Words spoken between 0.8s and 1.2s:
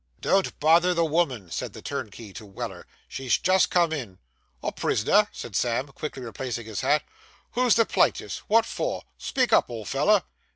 the